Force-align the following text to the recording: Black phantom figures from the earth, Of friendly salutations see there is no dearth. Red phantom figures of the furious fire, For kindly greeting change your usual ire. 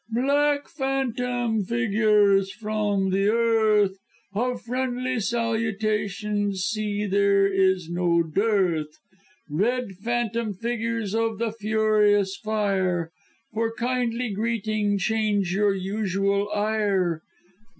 Black 0.09 0.67
phantom 0.67 1.63
figures 1.63 2.51
from 2.51 3.11
the 3.11 3.27
earth, 3.27 3.99
Of 4.33 4.63
friendly 4.63 5.19
salutations 5.19 6.63
see 6.63 7.05
there 7.05 7.45
is 7.45 7.87
no 7.87 8.23
dearth. 8.23 8.97
Red 9.47 9.91
phantom 10.01 10.55
figures 10.55 11.13
of 11.13 11.37
the 11.37 11.51
furious 11.51 12.35
fire, 12.35 13.11
For 13.53 13.75
kindly 13.75 14.31
greeting 14.31 14.97
change 14.97 15.53
your 15.53 15.75
usual 15.75 16.49
ire. 16.51 17.21